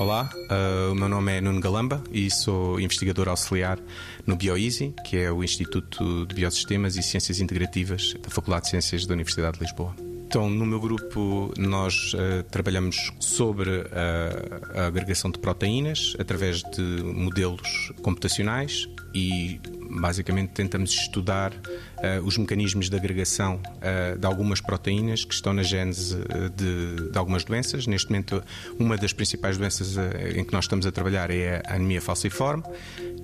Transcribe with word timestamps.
Olá, 0.00 0.30
uh, 0.34 0.92
o 0.92 0.94
meu 0.94 1.10
nome 1.10 1.36
é 1.36 1.42
Nuno 1.42 1.60
Galamba 1.60 2.02
e 2.10 2.30
sou 2.30 2.80
investigador 2.80 3.28
auxiliar 3.28 3.78
no 4.26 4.34
BioEasy, 4.34 4.94
que 5.04 5.18
é 5.18 5.30
o 5.30 5.44
Instituto 5.44 6.24
de 6.24 6.34
Biosistemas 6.34 6.96
e 6.96 7.02
Ciências 7.02 7.38
Integrativas 7.38 8.14
da 8.14 8.30
Faculdade 8.30 8.64
de 8.64 8.70
Ciências 8.70 9.04
da 9.04 9.12
Universidade 9.12 9.58
de 9.58 9.64
Lisboa. 9.64 9.94
Então, 10.26 10.48
no 10.48 10.64
meu 10.64 10.80
grupo, 10.80 11.52
nós 11.58 12.14
uh, 12.14 12.42
trabalhamos 12.50 13.12
sobre 13.20 13.68
a, 13.92 14.84
a 14.84 14.86
agregação 14.86 15.30
de 15.30 15.38
proteínas 15.38 16.16
através 16.18 16.62
de 16.62 16.80
modelos 17.02 17.92
computacionais 18.00 18.88
e 19.14 19.60
basicamente 19.90 20.50
tentamos 20.50 20.90
estudar 20.90 21.52
uh, 21.52 22.24
os 22.24 22.38
mecanismos 22.38 22.88
de 22.88 22.96
agregação 22.96 23.56
uh, 23.56 24.18
de 24.18 24.26
algumas 24.26 24.60
proteínas 24.60 25.24
que 25.24 25.34
estão 25.34 25.52
na 25.52 25.62
gênese 25.62 26.16
de, 26.56 27.10
de, 27.10 27.18
algumas 27.18 27.44
doenças. 27.44 27.86
Neste 27.86 28.10
momento, 28.10 28.42
uma 28.78 28.96
das 28.96 29.12
principais 29.12 29.58
doenças 29.58 29.96
em 30.34 30.44
que 30.44 30.52
nós 30.52 30.64
estamos 30.64 30.86
a 30.86 30.92
trabalhar 30.92 31.30
é 31.30 31.62
a 31.66 31.74
anemia 31.74 32.00
falciforme, 32.00 32.62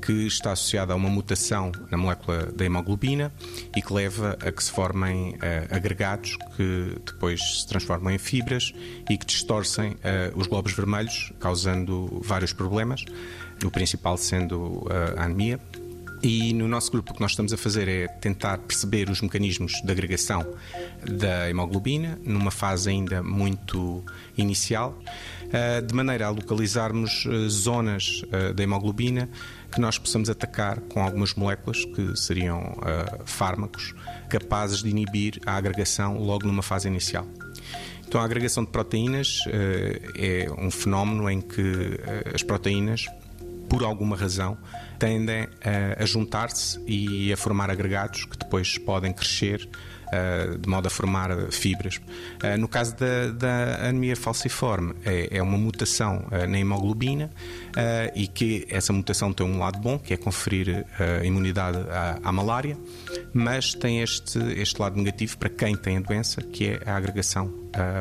que 0.00 0.26
está 0.26 0.52
associada 0.52 0.92
a 0.92 0.96
uma 0.96 1.08
mutação 1.08 1.72
na 1.90 1.96
molécula 1.96 2.52
da 2.52 2.64
hemoglobina 2.64 3.32
e 3.76 3.82
que 3.82 3.92
leva 3.92 4.36
a 4.40 4.52
que 4.52 4.62
se 4.62 4.70
formem 4.70 5.34
uh, 5.34 5.74
agregados 5.74 6.36
que 6.56 6.96
depois 7.04 7.60
se 7.60 7.66
transformam 7.66 8.12
em 8.12 8.18
fibras 8.18 8.72
e 9.08 9.16
que 9.16 9.26
distorcem 9.26 9.92
uh, 9.92 9.96
os 10.34 10.46
globos 10.46 10.72
vermelhos, 10.72 11.32
causando 11.40 12.20
vários 12.22 12.52
problemas, 12.52 13.04
o 13.64 13.70
principal 13.70 14.16
sendo 14.16 14.86
a 15.16 15.24
anemia. 15.24 15.58
E 16.28 16.52
no 16.52 16.66
nosso 16.66 16.90
grupo 16.90 17.12
o 17.12 17.14
que 17.14 17.20
nós 17.20 17.30
estamos 17.30 17.52
a 17.52 17.56
fazer 17.56 17.86
é 17.86 18.08
tentar 18.08 18.58
perceber 18.58 19.08
os 19.08 19.20
mecanismos 19.20 19.80
de 19.84 19.92
agregação 19.92 20.44
da 21.08 21.48
hemoglobina, 21.48 22.18
numa 22.24 22.50
fase 22.50 22.90
ainda 22.90 23.22
muito 23.22 24.04
inicial, 24.36 24.98
de 25.86 25.94
maneira 25.94 26.26
a 26.26 26.30
localizarmos 26.30 27.28
zonas 27.48 28.22
da 28.56 28.60
hemoglobina 28.60 29.28
que 29.70 29.80
nós 29.80 29.98
possamos 29.98 30.28
atacar 30.28 30.80
com 30.80 31.00
algumas 31.00 31.32
moléculas 31.34 31.84
que 31.84 32.16
seriam 32.16 32.76
fármacos 33.24 33.94
capazes 34.28 34.82
de 34.82 34.88
inibir 34.88 35.38
a 35.46 35.54
agregação 35.54 36.18
logo 36.18 36.44
numa 36.44 36.62
fase 36.62 36.88
inicial. 36.88 37.24
Então, 38.04 38.20
a 38.20 38.24
agregação 38.24 38.64
de 38.64 38.70
proteínas 38.72 39.44
é 40.18 40.48
um 40.58 40.72
fenómeno 40.72 41.30
em 41.30 41.40
que 41.40 42.00
as 42.34 42.42
proteínas, 42.42 43.06
por 43.68 43.84
alguma 43.84 44.16
razão, 44.16 44.56
tendem 44.98 45.48
a 45.98 46.04
juntar-se 46.04 46.80
e 46.86 47.32
a 47.32 47.36
formar 47.36 47.70
agregados 47.70 48.24
que 48.24 48.36
depois 48.38 48.78
podem 48.78 49.12
crescer 49.12 49.68
uh, 50.06 50.58
de 50.58 50.68
modo 50.68 50.86
a 50.86 50.90
formar 50.90 51.30
fibras. 51.50 51.96
Uh, 51.96 52.58
no 52.58 52.68
caso 52.68 52.96
da, 52.96 53.30
da, 53.30 53.88
anemia 53.88 54.16
falciforme, 54.16 54.94
é, 55.04 55.38
é 55.38 55.42
uma 55.42 55.58
mutação 55.58 56.26
uh, 56.30 56.46
na 56.46 56.58
hemoglobina 56.58 57.30
e 58.14 58.26
que 58.26 58.66
essa 58.70 58.90
mutação 58.90 59.34
tem 59.34 59.46
um 59.46 59.58
lado 59.58 59.78
bom, 59.78 59.98
que 59.98 60.14
é 60.14 60.16
conferir 60.16 60.86
imunidade 61.22 61.76
à, 61.90 62.18
à, 62.24 62.32
malária, 62.32 62.74
mas 63.36 63.74
tem 63.74 64.00
este, 64.00 64.38
este 64.58 64.80
lado 64.80 64.96
negativo 64.96 65.36
para 65.36 65.50
quem 65.50 65.76
tem 65.76 65.98
a 65.98 66.00
doença, 66.00 66.40
que 66.40 66.68
é 66.68 66.80
a 66.86 66.96
agregação. 66.96 67.52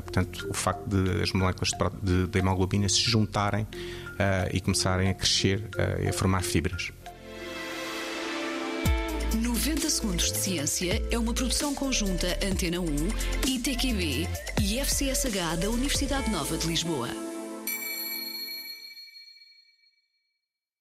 portanto, 0.03 0.47
o 0.49 0.53
facto 0.53 0.87
de 0.87 1.21
as 1.21 1.31
moléculas 1.33 1.69
de, 1.69 2.23
de, 2.23 2.27
de 2.27 2.39
hemoglobina 2.39 2.87
se 2.87 3.01
juntarem 3.01 3.67
e 4.53 4.61
começarem 4.61 5.09
a 5.09 5.13
crescer 5.13 5.67
e 6.01 6.07
a 6.07 6.13
formar 6.13 6.41
fibras. 6.41 6.91
90 9.35 9.89
Segundos 9.89 10.31
de 10.31 10.37
Ciência 10.37 11.03
é 11.11 11.19
uma 11.19 11.33
produção 11.33 11.75
conjunta 11.75 12.27
Antena 12.41 12.79
1, 12.79 12.85
ITQB 13.47 14.27
e 14.61 14.79
FCSH 14.79 15.57
da 15.59 15.69
Universidade 15.69 16.29
Nova 16.31 16.57
de 16.57 16.67
Lisboa. 16.67 17.34